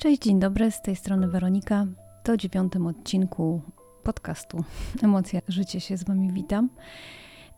[0.00, 1.86] Cześć, dzień dobry, z tej strony Weronika.
[2.22, 3.60] To dziewiątym odcinku
[4.02, 4.64] podcastu
[5.02, 6.70] Emocja Życie się z Wami witam.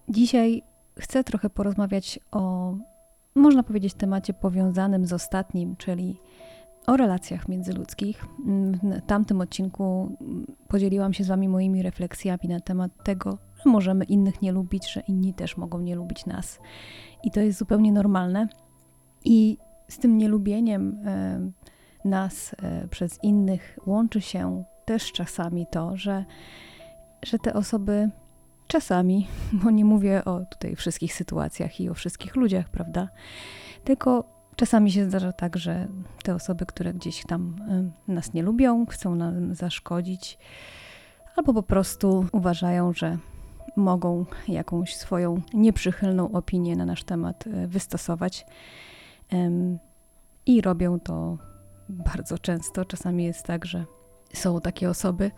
[0.08, 0.62] Dzisiaj
[0.98, 2.74] chcę trochę porozmawiać o,
[3.34, 6.20] można powiedzieć, temacie powiązanym z ostatnim, czyli
[6.86, 8.26] o relacjach międzyludzkich.
[8.82, 10.16] W tamtym odcinku
[10.68, 15.00] podzieliłam się z Wami moimi refleksjami na temat tego, że możemy innych nie lubić, że
[15.00, 16.58] inni też mogą nie lubić nas.
[17.24, 18.48] I to jest zupełnie normalne.
[19.24, 20.98] I z tym nielubieniem
[22.04, 26.24] nas e, przez innych łączy się też czasami to, że,
[27.22, 28.10] że te osoby
[28.66, 29.28] czasami,
[29.64, 33.08] bo nie mówię o tutaj wszystkich sytuacjach i o wszystkich ludziach, prawda?
[33.84, 34.24] Tylko
[34.56, 35.88] czasami się zdarza tak, że
[36.24, 37.56] te osoby, które gdzieś tam
[38.08, 40.38] e, nas nie lubią, chcą nam zaszkodzić,
[41.36, 43.18] albo po prostu uważają, że
[43.76, 48.46] mogą jakąś swoją nieprzychylną opinię na nasz temat e, wystosować.
[50.46, 51.38] I robią to
[51.88, 52.84] bardzo często.
[52.84, 53.84] Czasami jest tak, że
[54.32, 55.30] są takie osoby,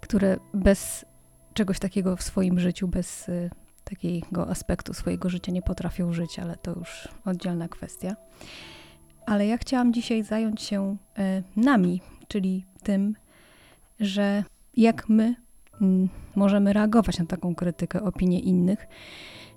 [0.00, 1.04] które bez
[1.54, 3.50] czegoś takiego w swoim życiu, bez y,
[3.84, 8.16] takiego aspektu swojego życia nie potrafią żyć, ale to już oddzielna kwestia.
[9.26, 13.16] Ale ja chciałam dzisiaj zająć się y, nami, czyli tym,
[14.00, 14.44] że
[14.76, 15.34] jak my
[15.80, 18.86] mm, możemy reagować na taką krytykę, opinię innych.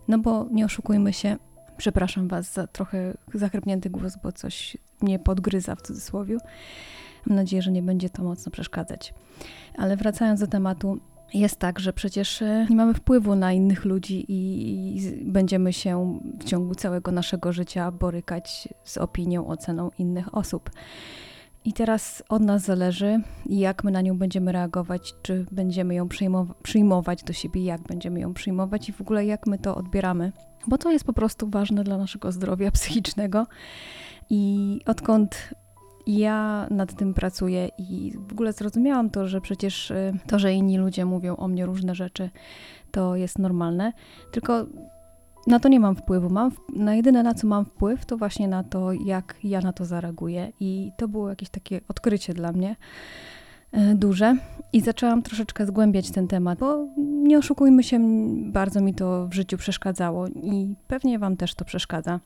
[0.08, 1.38] No bo nie oszukujmy się,
[1.78, 6.38] przepraszam Was za trochę zachrypnięty głos, bo coś mnie podgryza w cudzysłowie.
[7.26, 9.14] Mam nadzieję, że nie będzie to mocno przeszkadzać.
[9.78, 11.00] Ale wracając do tematu,
[11.34, 16.44] jest tak, że przecież e, nie mamy wpływu na innych ludzi i będziemy się w
[16.44, 20.70] ciągu całego naszego życia borykać z opinią, oceną innych osób.
[21.66, 26.08] I teraz od nas zależy, jak my na nią będziemy reagować, czy będziemy ją
[26.64, 30.32] przyjmować do siebie, jak będziemy ją przyjmować i w ogóle jak my to odbieramy,
[30.68, 33.48] bo to jest po prostu ważne dla naszego zdrowia psychicznego.
[34.30, 35.50] I odkąd
[36.08, 40.78] ja nad tym pracuję i w ogóle zrozumiałam to, że przecież y, to, że inni
[40.78, 42.30] ludzie mówią o mnie różne rzeczy,
[42.92, 43.94] to jest normalne,
[44.32, 44.66] tylko
[45.48, 46.30] na to nie mam wpływu.
[46.30, 49.86] Mam, na jedyne, na co mam wpływ, to właśnie na to, jak ja na to
[49.86, 50.52] zareaguję.
[50.60, 52.76] I to było jakieś takie odkrycie dla mnie
[53.96, 54.38] duże.
[54.74, 58.00] I zaczęłam troszeczkę zgłębiać ten temat, bo nie oszukujmy się,
[58.52, 62.20] bardzo mi to w życiu przeszkadzało i pewnie Wam też to przeszkadza,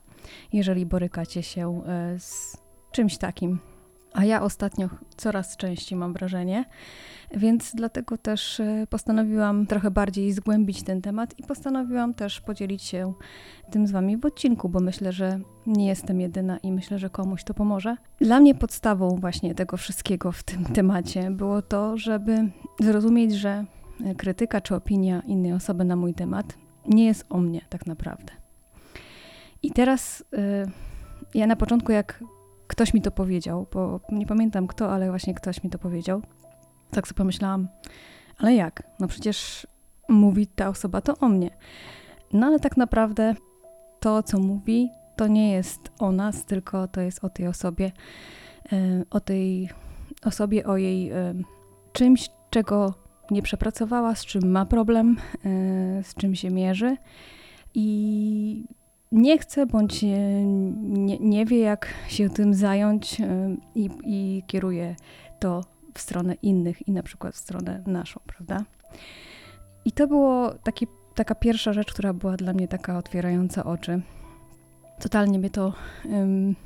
[0.52, 1.82] jeżeli borykacie się
[2.14, 2.56] y, z
[2.92, 3.71] czymś takim.
[4.14, 6.64] A ja ostatnio coraz częściej mam wrażenie,
[7.34, 13.12] więc dlatego też e, postanowiłam trochę bardziej zgłębić ten temat i postanowiłam też podzielić się
[13.70, 17.44] tym z Wami w odcinku, bo myślę, że nie jestem jedyna i myślę, że komuś
[17.44, 17.96] to pomoże.
[18.18, 22.50] Dla mnie podstawą właśnie tego wszystkiego w tym temacie było to, żeby
[22.80, 23.64] zrozumieć, że
[24.16, 26.54] krytyka czy opinia innej osoby na mój temat
[26.86, 28.32] nie jest o mnie tak naprawdę.
[29.62, 30.38] I teraz yy,
[31.34, 32.24] ja na początku, jak
[32.72, 36.22] ktoś mi to powiedział, bo nie pamiętam kto, ale właśnie ktoś mi to powiedział.
[36.90, 37.68] Tak sobie pomyślałam,
[38.38, 38.82] ale jak?
[39.00, 39.66] No przecież
[40.08, 41.50] mówi ta osoba to o mnie.
[42.32, 43.34] No ale tak naprawdę
[44.00, 47.92] to, co mówi, to nie jest o nas, tylko to jest o tej osobie,
[48.72, 49.68] e, o tej
[50.24, 51.34] osobie, o jej e,
[51.92, 52.94] czymś, czego
[53.30, 56.96] nie przepracowała, z czym ma problem, e, z czym się mierzy.
[57.74, 58.64] I
[59.12, 64.96] nie chce bądź nie, nie wie, jak się tym zająć e, i, i kieruje
[65.38, 65.64] to
[65.94, 68.64] w stronę innych i na przykład w stronę naszą, prawda?
[69.84, 74.00] I to było taki, taka pierwsza rzecz, która była dla mnie taka otwierająca oczy.
[75.00, 75.72] Totalnie mnie to.
[76.04, 76.56] Um,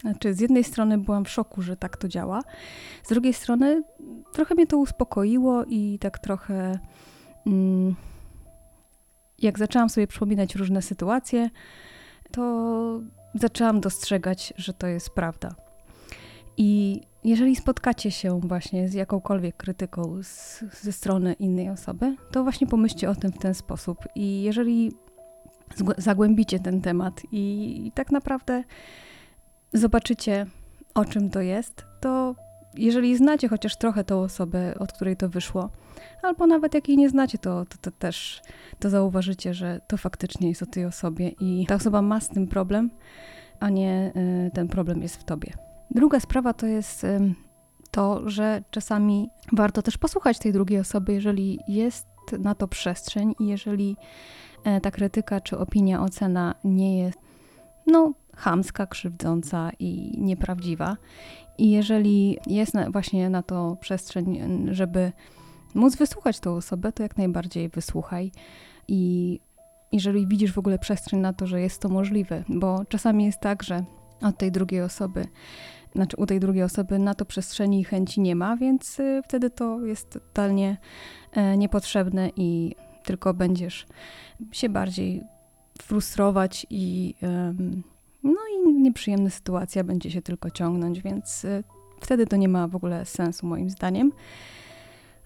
[0.00, 2.42] znaczy, z jednej strony byłam w szoku, że tak to działa,
[3.02, 3.82] z drugiej strony
[4.32, 6.78] trochę mnie to uspokoiło i tak trochę.
[7.46, 7.94] Um,
[9.38, 11.50] jak zaczęłam sobie przypominać różne sytuacje,
[12.30, 13.00] to
[13.34, 15.54] zaczęłam dostrzegać, że to jest prawda.
[16.56, 22.66] I jeżeli spotkacie się właśnie z jakąkolwiek krytyką z, ze strony innej osoby, to właśnie
[22.66, 23.98] pomyślcie o tym w ten sposób.
[24.14, 24.92] I jeżeli
[25.98, 28.64] zagłębicie ten temat i, i tak naprawdę
[29.72, 30.46] zobaczycie,
[30.94, 32.34] o czym to jest, to
[32.76, 35.70] jeżeli znacie chociaż trochę tą osobę, od której to wyszło,
[36.22, 38.42] albo nawet jak jej nie znacie, to, to, to, też
[38.78, 42.46] to zauważycie, że to faktycznie jest o tej osobie i ta osoba ma z tym
[42.46, 42.90] problem,
[43.60, 44.12] a nie
[44.46, 45.52] y, ten problem jest w tobie.
[45.90, 47.34] Druga sprawa to jest y,
[47.90, 52.06] to, że czasami warto też posłuchać tej drugiej osoby, jeżeli jest
[52.38, 53.96] na to przestrzeń i jeżeli
[54.76, 57.18] y, ta krytyka czy opinia, ocena nie jest
[57.86, 60.96] no, chamska, krzywdząca i nieprawdziwa.
[61.58, 64.40] I jeżeli jest na, właśnie na to przestrzeń,
[64.70, 65.12] żeby
[65.74, 68.32] móc wysłuchać tą osobę, to jak najbardziej wysłuchaj.
[68.88, 69.40] I
[69.92, 73.62] jeżeli widzisz w ogóle przestrzeń na to, że jest to możliwe, bo czasami jest tak,
[73.62, 73.84] że
[74.22, 75.26] od tej drugiej osoby
[75.94, 79.50] znaczy u tej drugiej osoby na to przestrzeni i chęci nie ma, więc y, wtedy
[79.50, 80.76] to jest totalnie
[81.32, 83.86] e, niepotrzebne i tylko będziesz
[84.52, 85.22] się bardziej
[85.82, 87.14] frustrować i
[88.22, 91.64] no i nieprzyjemna sytuacja będzie się tylko ciągnąć, więc y,
[92.00, 94.12] wtedy to nie ma w ogóle sensu moim zdaniem.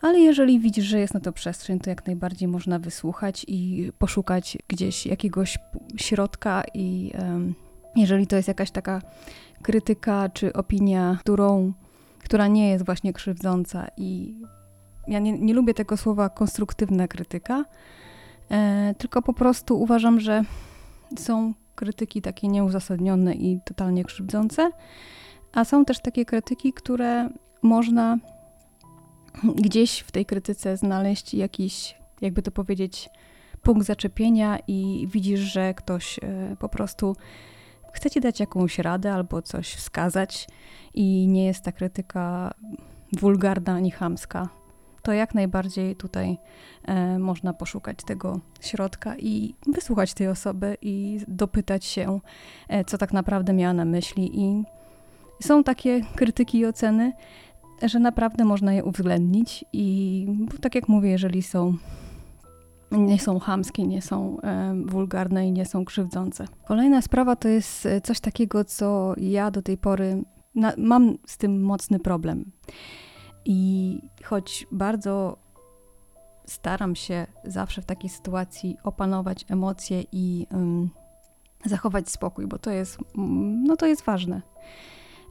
[0.00, 4.58] Ale jeżeli widzisz, że jest na to przestrzeń, to jak najbardziej można wysłuchać i poszukać
[4.68, 5.58] gdzieś jakiegoś
[5.96, 7.12] środka i
[7.96, 9.02] jeżeli to jest jakaś taka
[9.62, 11.72] krytyka czy opinia, którą,
[12.24, 14.34] która nie jest właśnie krzywdząca i
[15.08, 17.64] ja nie, nie lubię tego słowa konstruktywna krytyka,
[18.98, 20.42] tylko po prostu uważam, że
[21.18, 24.70] są krytyki takie nieuzasadnione i totalnie krzywdzące,
[25.52, 27.28] a są też takie krytyki, które
[27.62, 28.18] można
[29.44, 33.10] gdzieś w tej krytyce znaleźć jakiś, jakby to powiedzieć,
[33.62, 37.16] punkt zaczepienia i widzisz, że ktoś e, po prostu
[37.92, 40.48] chce ci dać jakąś radę albo coś wskazać
[40.94, 42.54] i nie jest ta krytyka
[43.12, 44.48] wulgarna ani chamska,
[45.08, 46.38] to jak najbardziej tutaj
[46.84, 52.20] e, można poszukać tego środka i wysłuchać tej osoby i dopytać się,
[52.68, 54.40] e, co tak naprawdę miała na myśli.
[54.40, 54.64] I
[55.42, 57.12] są takie krytyki i oceny,
[57.82, 60.26] że naprawdę można je uwzględnić i
[60.60, 61.76] tak jak mówię, jeżeli są
[62.92, 66.48] nie są chamskie, nie są e, wulgarne i nie są krzywdzące.
[66.66, 70.22] Kolejna sprawa to jest e, coś takiego, co ja do tej pory
[70.54, 72.44] na, mam z tym mocny problem.
[73.44, 75.36] I choć bardzo
[76.46, 80.90] staram się zawsze w takiej sytuacji opanować emocje i um,
[81.64, 82.98] zachować spokój, bo to jest,
[83.64, 84.42] no to jest ważne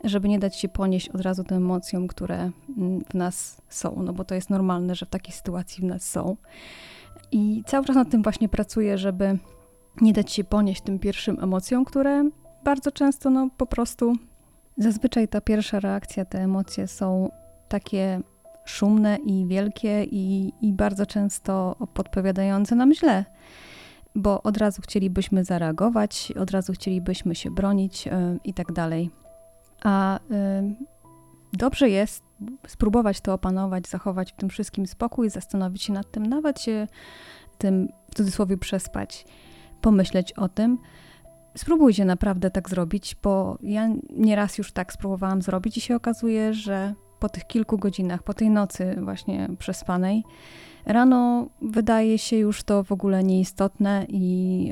[0.04, 4.13] żeby nie dać się ponieść od razu tym emocjom, które mm, w nas są, no
[4.13, 6.38] bo to jest normalne, że w takiej sytuacji w nas są.
[7.31, 9.38] I cały czas nad tym właśnie pracuję, żeby
[10.01, 12.30] nie dać się ponieść tym pierwszym emocjom, które
[12.63, 14.13] bardzo często, no po prostu,
[14.77, 17.30] zazwyczaj ta pierwsza reakcja, te emocje są
[17.68, 18.22] takie
[18.66, 23.25] szumne i wielkie i, i bardzo często podpowiadające nam źle
[24.18, 28.12] bo od razu chcielibyśmy zareagować, od razu chcielibyśmy się bronić yy,
[28.44, 29.10] i tak dalej.
[29.84, 30.22] A y,
[31.54, 32.24] dobrze jest
[32.68, 36.88] spróbować to opanować, zachować w tym wszystkim spokój, zastanowić się nad tym, nawet się
[37.58, 39.25] tym w cudzysłowie przespać,
[39.81, 40.78] pomyśleć o tym.
[41.58, 46.94] Spróbujcie naprawdę tak zrobić, bo ja nieraz już tak spróbowałam zrobić i się okazuje, że
[47.19, 50.24] po tych kilku godzinach, po tej nocy właśnie przespanej,
[50.86, 54.72] rano wydaje się już to w ogóle nieistotne i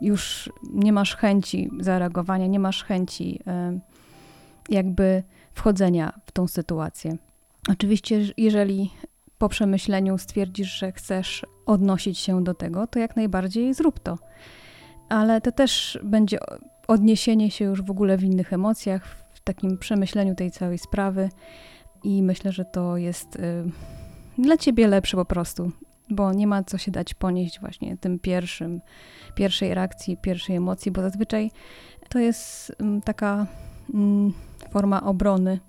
[0.00, 3.40] już nie masz chęci zareagowania, nie masz chęci
[4.68, 5.22] jakby
[5.52, 7.16] wchodzenia w tą sytuację.
[7.68, 8.90] Oczywiście, jeżeli
[9.38, 14.18] po przemyśleniu stwierdzisz, że chcesz odnosić się do tego, to jak najbardziej zrób to.
[15.08, 16.38] Ale to też będzie
[16.88, 21.28] odniesienie się już w ogóle w innych emocjach, takim przemyśleniu tej całej sprawy
[22.04, 23.64] i myślę, że to jest y,
[24.38, 25.72] dla ciebie lepsze po prostu,
[26.10, 28.80] bo nie ma co się dać ponieść właśnie tym pierwszym,
[29.34, 31.50] pierwszej reakcji, pierwszej emocji, bo zazwyczaj
[32.08, 32.74] to jest y,
[33.04, 33.46] taka
[33.90, 33.92] y,
[34.70, 35.60] forma obrony.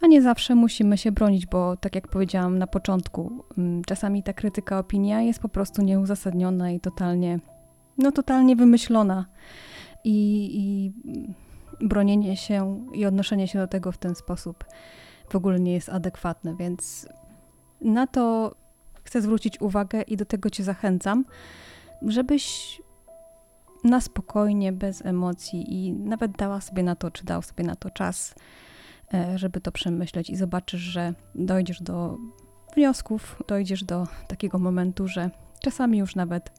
[0.00, 4.32] A nie zawsze musimy się bronić, bo tak jak powiedziałam na początku, mm, czasami ta
[4.32, 7.38] krytyka, opinia jest po prostu nieuzasadniona i totalnie,
[7.98, 9.26] no totalnie wymyślona.
[10.04, 10.92] I, i
[11.80, 14.64] bronienie się i odnoszenie się do tego w ten sposób
[15.30, 17.08] w ogóle nie jest adekwatne, więc
[17.80, 18.54] na to
[19.04, 21.24] chcę zwrócić uwagę i do tego Cię zachęcam,
[22.02, 22.82] żebyś
[23.84, 27.90] na spokojnie, bez emocji i nawet dała sobie na to, czy dał sobie na to
[27.90, 28.34] czas,
[29.14, 32.18] e, żeby to przemyśleć i zobaczysz, że dojdziesz do
[32.74, 35.30] wniosków, dojdziesz do takiego momentu, że
[35.60, 36.52] czasami już nawet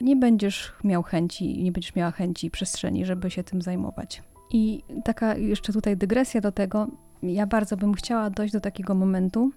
[0.00, 4.22] nie będziesz miał chęci, nie będziesz miała chęci przestrzeni, żeby się tym zajmować.
[4.50, 6.86] I taka jeszcze tutaj dygresja do tego,
[7.22, 9.50] ja bardzo bym chciała dojść do takiego momentu,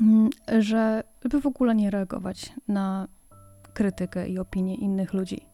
[0.00, 3.08] mm, że żeby w ogóle nie reagować na
[3.74, 5.46] krytykę i opinię innych ludzi.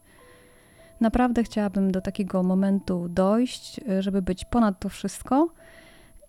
[1.01, 5.49] Naprawdę chciałabym do takiego momentu dojść, żeby być ponad to wszystko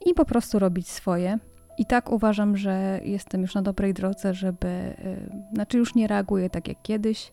[0.07, 1.39] i po prostu robić swoje.
[1.79, 6.51] I tak uważam, że jestem już na dobrej drodze, żeby, y, znaczy już nie reaguję
[6.51, 7.33] tak jak kiedyś.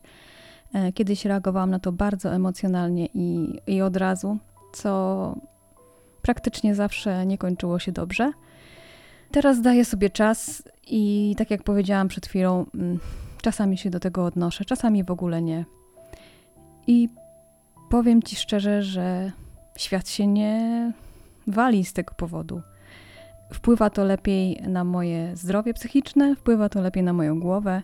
[0.74, 4.38] E, kiedyś reagowałam na to bardzo emocjonalnie i, i od razu,
[4.76, 5.36] co
[6.22, 8.32] praktycznie zawsze nie kończyło się dobrze.
[9.32, 13.00] Teraz daję sobie czas i tak jak powiedziałam przed chwilą, mm,
[13.42, 15.66] czasami się do tego odnoszę, czasami w ogóle nie.
[16.88, 17.10] I
[17.90, 19.32] powiem ci szczerze, że
[19.78, 20.92] świat się nie
[21.48, 22.62] wali z tego powodu.
[23.54, 27.82] Wpływa to lepiej na moje zdrowie psychiczne, wpływa to lepiej na moją głowę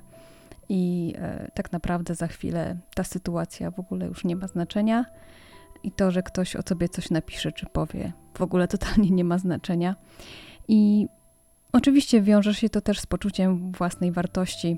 [0.69, 5.05] i e, tak naprawdę za chwilę ta sytuacja w ogóle już nie ma znaczenia.
[5.83, 9.37] I to, że ktoś o tobie coś napisze czy powie, w ogóle totalnie nie ma
[9.37, 9.95] znaczenia.
[10.67, 11.07] I
[11.71, 14.77] oczywiście wiąże się to też z poczuciem własnej wartości.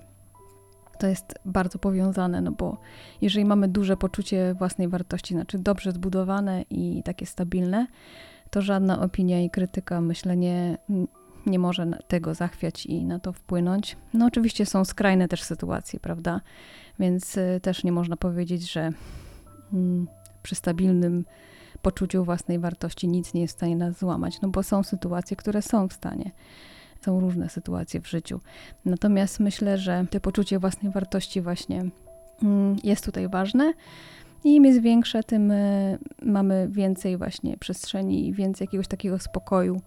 [0.99, 2.77] To jest bardzo powiązane, no bo
[3.21, 7.87] jeżeli mamy duże poczucie własnej wartości, znaczy dobrze zbudowane i takie stabilne,
[8.49, 10.77] to żadna opinia i krytyka, myślę, nie,
[11.45, 13.97] nie może tego zachwiać i na to wpłynąć.
[14.13, 16.41] No oczywiście są skrajne też sytuacje, prawda?
[16.99, 18.89] Więc y, też nie można powiedzieć, że
[19.73, 20.07] mm,
[20.43, 21.25] przy stabilnym
[21.81, 25.61] poczuciu własnej wartości nic nie jest w stanie nas złamać, no bo są sytuacje, które
[25.61, 26.31] są w stanie.
[27.01, 28.39] Są różne sytuacje w życiu.
[28.85, 31.85] Natomiast myślę, że to poczucie własnej wartości właśnie
[32.43, 33.73] mm, jest tutaj ważne.
[34.43, 39.81] I im jest większe, tym y, mamy więcej właśnie przestrzeni i więcej jakiegoś takiego spokoju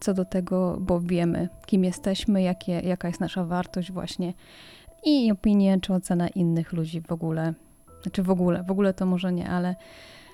[0.00, 4.32] co do tego, bo wiemy, kim jesteśmy, jakie, jaka jest nasza wartość właśnie
[5.04, 7.54] i opinie czy ocena innych ludzi w ogóle.
[8.04, 9.76] Znaczy w ogóle, w ogóle to może nie, ale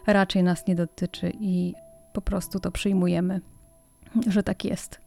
[0.07, 1.75] raczej nas nie dotyczy i
[2.13, 3.41] po prostu to przyjmujemy,
[4.27, 5.01] że tak jest.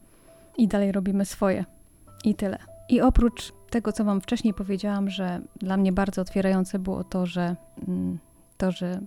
[0.56, 1.64] I dalej robimy swoje.
[2.24, 2.58] I tyle.
[2.88, 7.56] I oprócz tego, co Wam wcześniej powiedziałam, że dla mnie bardzo otwierające było to, że
[7.88, 8.18] mm,
[8.56, 9.00] to, że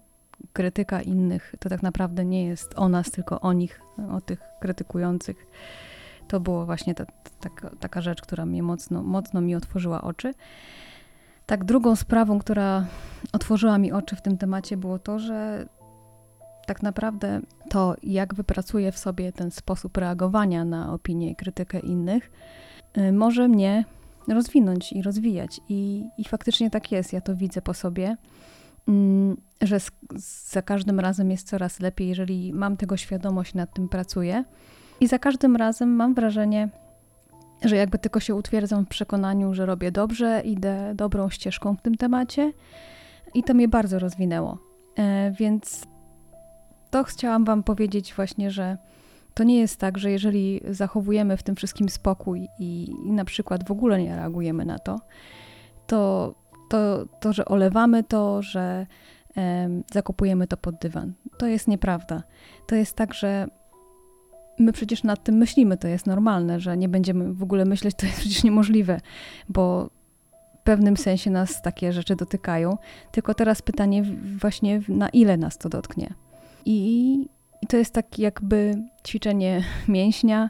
[0.54, 5.48] krytyka innych to tak naprawdę nie jest o nas, tylko o nich, o tych krytykujących.
[6.28, 7.06] To było właśnie ta,
[7.40, 7.50] ta,
[7.80, 10.34] taka rzecz, która mnie mocno, mocno mi otworzyła oczy.
[11.48, 12.86] Tak, drugą sprawą, która
[13.34, 15.66] otworzyła mi oczy w tym temacie, było to, że
[16.66, 17.40] tak naprawdę
[17.70, 22.32] to, jak wypracuję w sobie ten sposób reagowania na opinię i krytykę innych,
[22.98, 23.86] y, może mnie
[24.28, 25.62] rozwinąć i rozwijać.
[25.70, 28.18] I, I faktycznie tak jest, ja to widzę po sobie.
[28.88, 29.92] Mm, że z,
[30.52, 34.44] za każdym razem jest coraz lepiej, jeżeli mam tego świadomość, nad tym pracuję.
[35.00, 36.70] I za każdym razem mam wrażenie,
[37.66, 41.96] że jakby tylko się utwierdzam w przekonaniu, że robię dobrze, idę dobrą ścieżką w tym
[41.96, 42.54] temacie.
[43.34, 44.58] I to mnie bardzo rozwinęło.
[44.98, 45.86] E, więc
[46.90, 48.78] to chciałam Wam powiedzieć właśnie, że
[49.34, 53.68] to nie jest tak, że jeżeli zachowujemy w tym wszystkim spokój i, i na przykład
[53.68, 55.00] w ogóle nie reagujemy na to,
[55.88, 56.34] to
[56.70, 58.86] to, to że olewamy to, że
[59.94, 61.14] zakopujemy to pod dywan.
[61.38, 62.24] To jest nieprawda.
[62.68, 63.48] To jest tak, że
[64.60, 68.06] my przecież nad tym myślimy, to jest normalne, że nie będziemy w ogóle myśleć, to
[68.06, 69.02] jest przecież niemożliwe,
[69.50, 69.90] bo
[70.60, 72.78] w pewnym sensie nas takie rzeczy dotykają.
[73.12, 74.04] Tylko teraz pytanie
[74.40, 76.14] właśnie, na ile nas to dotknie.
[76.66, 77.30] I,
[77.70, 78.76] to jest tak jakby
[79.08, 80.50] ćwiczenie mięśnia,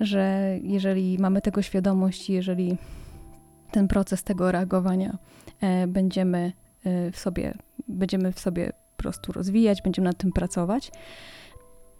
[0.00, 2.76] że jeżeli mamy tego świadomość, jeżeli
[3.70, 5.18] ten proces tego reagowania
[5.60, 6.52] e, będziemy
[6.84, 7.54] e, w sobie,
[7.88, 10.90] będziemy w sobie po prostu rozwijać, będziemy nad tym pracować,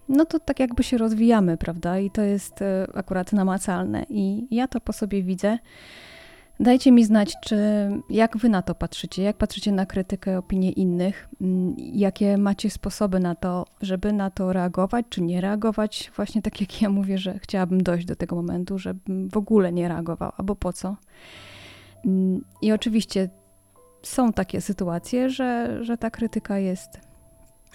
[0.08, 1.98] no to tak jakby się rozwijamy, prawda?
[1.98, 4.06] I to jest e, akurat namacalne.
[4.08, 5.58] I ja to po sobie widzę.
[6.60, 7.56] Dajcie mi znać, czy
[8.10, 13.20] jak wy na to patrzycie, jak patrzycie na krytykę, opinie innych, mm, jakie macie sposoby
[13.20, 16.12] na to, żeby na to reagować, czy nie reagować.
[16.16, 19.88] Właśnie tak jak ja mówię, że chciałabym dojść do tego momentu, żebym w ogóle nie
[19.88, 20.96] reagował, albo po co.
[22.06, 23.28] Mm, I oczywiście
[24.02, 27.00] są takie sytuacje, że, że ta krytyka jest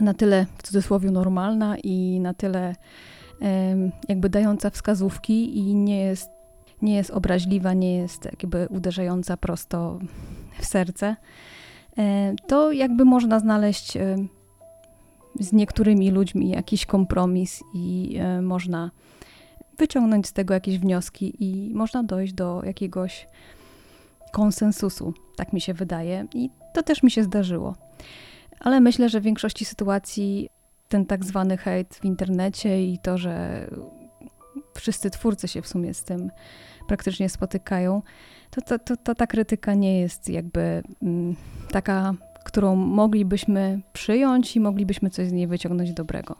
[0.01, 2.75] na tyle w cudzysłowie normalna i na tyle
[4.07, 6.29] jakby dająca wskazówki i nie jest,
[6.81, 9.99] nie jest obraźliwa, nie jest jakby uderzająca prosto
[10.59, 11.15] w serce,
[11.97, 13.97] e, to jakby można znaleźć
[15.39, 18.91] z niektórymi ludźmi jakiś kompromis i e, można
[19.77, 23.27] wyciągnąć z tego jakieś wnioski i można dojść do jakiegoś
[24.31, 27.75] konsensusu, tak mi się wydaje, i to też mi się zdarzyło.
[28.61, 30.49] Ale myślę, że w większości sytuacji
[30.89, 33.67] ten tak zwany hejt w internecie i to, że
[34.75, 36.31] wszyscy twórcy się w sumie z tym
[36.87, 38.01] praktycznie spotykają,
[38.49, 41.35] to, to, to, to ta krytyka nie jest jakby mm,
[41.71, 42.13] taka,
[42.43, 46.35] którą moglibyśmy przyjąć i moglibyśmy coś z niej wyciągnąć dobrego.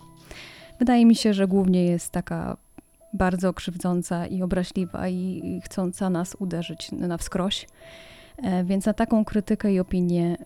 [0.80, 2.58] Wydaje mi się, że głównie jest taka
[3.14, 7.68] bardzo krzywdząca i obraźliwa i chcąca nas uderzyć na wskroś.
[8.38, 10.38] E, więc na taką krytykę i opinię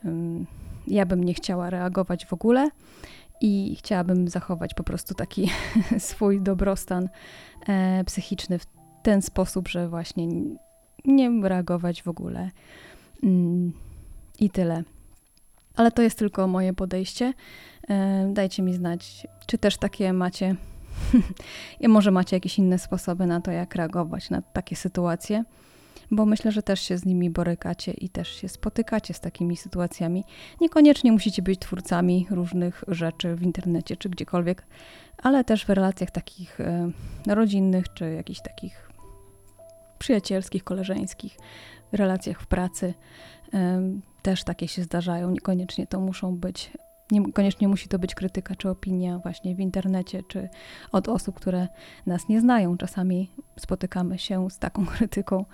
[0.88, 2.70] ja bym nie chciała reagować w ogóle
[3.42, 5.50] i chciałabym zachować po prostu taki
[6.00, 7.10] swój dobrostan
[7.68, 8.66] e, psychiczny w
[9.04, 10.28] ten sposób, że właśnie
[11.06, 12.50] nie reagować w ogóle.
[13.24, 13.74] Mm,
[14.40, 14.84] I tyle.
[15.76, 17.34] Ale to jest tylko moje podejście.
[17.90, 20.56] E, dajcie mi znać, czy też takie macie
[21.80, 25.44] I może macie jakieś inne sposoby na to, jak reagować na takie sytuacje,
[26.12, 30.24] bo myślę, że też się z nimi borykacie i też się spotykacie z takimi sytuacjami.
[30.62, 34.66] Niekoniecznie musicie być twórcami różnych rzeczy w internecie czy gdziekolwiek,
[35.18, 36.92] ale też w relacjach takich e,
[37.28, 38.92] rodzinnych czy jakichś takich
[40.00, 41.38] przyjacielskich, koleżeńskich,
[41.92, 42.94] relacjach w pracy.
[43.54, 43.82] E,
[44.22, 46.72] też takie się zdarzają, niekoniecznie to muszą być
[47.12, 50.50] Niekoniecznie musi to być krytyka czy opinia właśnie w internecie, czy
[50.92, 51.68] od osób, które
[52.06, 52.78] nas nie znają.
[52.78, 55.46] Czasami spotykamy się z taką krytyką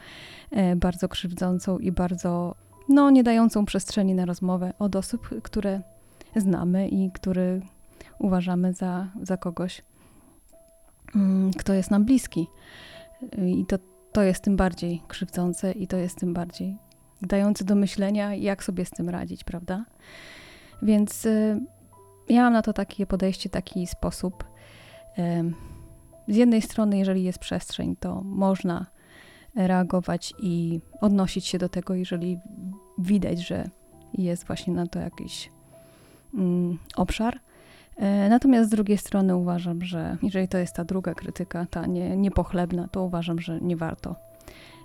[0.51, 2.55] e, bardzo krzywdzącą i bardzo,
[2.89, 5.81] no, nie dającą przestrzeni na rozmowę od osób, które
[6.35, 7.61] znamy i który
[8.19, 9.81] uważamy za, za kogoś,
[11.15, 12.47] mm, kto jest nam bliski.
[13.45, 13.77] I to,
[14.11, 16.77] to jest tym bardziej krzywdzące i to jest tym bardziej
[17.21, 19.85] dające do myślenia, jak sobie z tym radzić, prawda?
[20.81, 21.59] Więc y,
[22.29, 24.43] ja mam na to takie podejście, taki sposób.
[26.27, 28.85] Z jednej strony, jeżeli jest przestrzeń, to można
[29.55, 32.39] reagować i odnosić się do tego, jeżeli
[32.97, 33.69] widać, że
[34.13, 35.51] jest właśnie na to jakiś
[36.33, 37.39] mm, obszar.
[37.97, 42.17] E, natomiast z drugiej strony uważam, że jeżeli to jest ta druga krytyka, ta nie,
[42.17, 44.15] niepochlebna, to uważam, że nie warto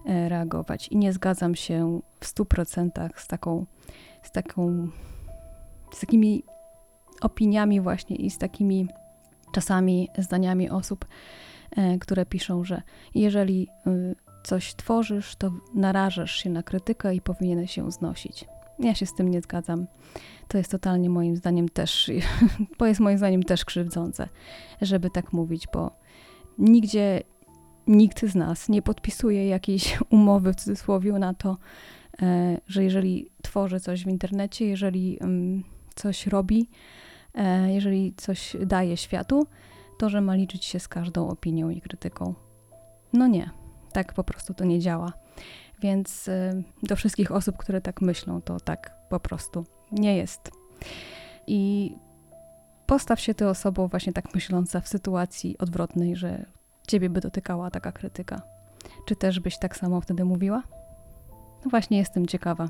[0.07, 0.88] e, reagować.
[0.88, 3.67] I nie zgadzam się w 100% z taką,
[4.23, 4.88] z taką,
[5.93, 6.45] z takimi
[7.21, 8.88] opiniami właśnie i z takimi
[9.52, 11.05] czasami zdaniami osób,
[11.71, 12.83] e, które piszą, że
[13.14, 14.14] jeżeli y,
[14.45, 18.45] coś tworzysz, to narażasz się na krytykę i powinieneś się znosić.
[18.78, 19.87] Ja się z tym nie zgadzam.
[20.49, 22.11] To jest totalnie moim zdaniem też,
[22.78, 24.28] bo jest moim zdaniem też krzywdzące,
[24.83, 25.90] żeby tak mówić, bo
[26.59, 27.23] nigdzie
[27.87, 31.57] nikt z nas nie podpisuje jakiejś umowy w cudzysłowie na to,
[32.23, 35.64] e, że jeżeli tworzy coś w internecie, jeżeli mm,
[35.97, 36.71] coś robi,
[37.35, 39.47] e, jeżeli coś daje światu,
[39.99, 42.35] to że ma liczyć się z każdą opinią i krytyką.
[43.12, 43.50] No nie,
[43.93, 45.12] tak po prostu to nie działa.
[45.81, 50.50] Więc y, do wszystkich osób, które tak myślą, to tak po prostu nie jest.
[51.47, 51.93] I
[52.87, 56.47] postaw się ty osobą właśnie tak myśląca w sytuacji odwrotnej, że
[56.88, 58.43] ciebie by dotykała taka krytyka.
[59.07, 60.62] Czy też byś tak samo wtedy mówiła?
[61.65, 62.69] No właśnie jestem ciekawa.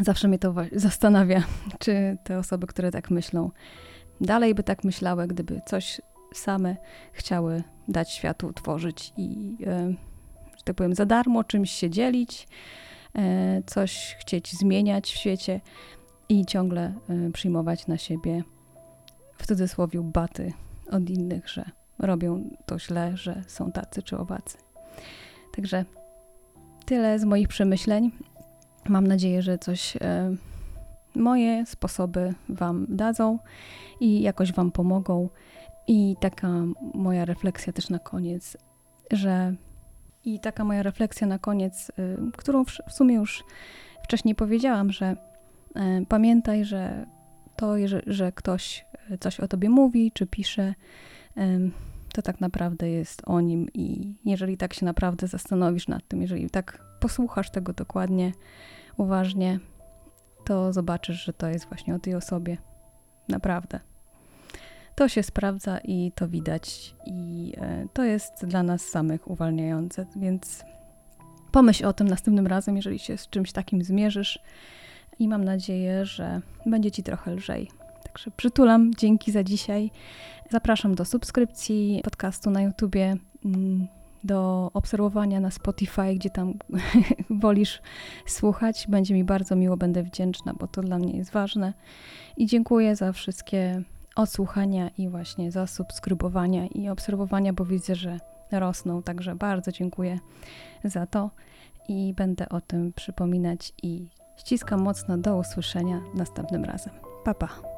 [0.00, 1.42] Zawsze mnie to zastanawia,
[1.78, 3.50] czy te osoby, które tak myślą,
[4.20, 6.00] dalej by tak myślały, gdyby coś
[6.34, 6.76] same
[7.12, 9.96] chciały dać światu tworzyć i yy,
[10.60, 12.48] że tak powiem, za darmo czymś się dzielić,
[13.14, 15.60] e, coś chcieć zmieniać w świecie
[16.28, 18.44] i ciągle e, przyjmować na siebie
[19.38, 20.52] w cudzysłowie baty
[20.90, 21.64] od innych, że
[21.98, 24.58] robią to źle, że są tacy czy owacy.
[25.52, 25.84] Także
[26.84, 28.10] tyle z moich przemyśleń.
[28.90, 30.34] Mam nadzieję, że coś e,
[31.14, 33.38] moje sposoby Wam dadzą
[34.00, 35.28] i jakoś Wam pomogą.
[35.86, 36.48] I taka
[36.94, 38.56] moja refleksja też na koniec,
[39.10, 39.54] że
[40.24, 41.92] i taka moja refleksja na koniec, y,
[42.36, 43.44] którą w sumie już
[44.04, 45.16] wcześniej powiedziałam, że
[45.76, 47.06] y, pamiętaj, że
[47.56, 47.74] to,
[48.06, 48.84] że ktoś
[49.20, 50.74] coś o tobie mówi czy pisze,
[52.12, 56.50] to tak naprawdę jest o nim i jeżeli tak się naprawdę zastanowisz nad tym, jeżeli
[56.50, 58.32] tak posłuchasz tego dokładnie,
[59.00, 59.58] uważnie,
[60.44, 62.56] to zobaczysz, że to jest właśnie o tej osobie.
[63.28, 63.80] Naprawdę
[65.00, 70.06] to się sprawdza i to widać, i e, to jest dla nas samych uwalniające.
[70.16, 70.64] Więc
[71.52, 74.38] pomyśl o tym następnym razem, jeżeli się z czymś takim zmierzysz,
[75.18, 77.70] i mam nadzieję, że będzie ci trochę lżej.
[78.04, 79.90] Także przytulam, dzięki za dzisiaj.
[80.50, 83.86] Zapraszam do subskrypcji podcastu na YouTubie, mm,
[84.24, 86.54] do obserwowania na Spotify, gdzie tam
[87.30, 87.82] wolisz
[88.26, 88.86] słuchać.
[88.88, 91.74] Będzie mi bardzo miło, będę wdzięczna, bo to dla mnie jest ważne.
[92.36, 93.82] I dziękuję za wszystkie
[94.16, 98.18] odsłuchania i właśnie zasubskrybowania i obserwowania, bo widzę, że
[98.52, 99.02] rosną.
[99.02, 100.18] Także bardzo dziękuję
[100.84, 101.30] za to
[101.88, 106.94] i będę o tym przypominać i ściskam mocno do usłyszenia następnym razem.
[107.24, 107.69] Pa pa.